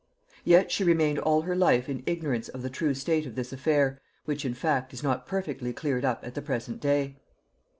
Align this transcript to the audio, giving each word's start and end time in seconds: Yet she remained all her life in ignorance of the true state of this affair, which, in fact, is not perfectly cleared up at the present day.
Yet 0.43 0.71
she 0.71 0.83
remained 0.83 1.19
all 1.19 1.41
her 1.43 1.55
life 1.55 1.87
in 1.87 2.01
ignorance 2.07 2.49
of 2.49 2.63
the 2.63 2.71
true 2.71 2.95
state 2.95 3.27
of 3.27 3.35
this 3.35 3.53
affair, 3.53 4.01
which, 4.25 4.45
in 4.45 4.55
fact, 4.55 4.93
is 4.95 5.03
not 5.03 5.27
perfectly 5.27 5.73
cleared 5.73 6.03
up 6.05 6.25
at 6.25 6.33
the 6.33 6.41
present 6.41 6.79
day. 6.81 7.17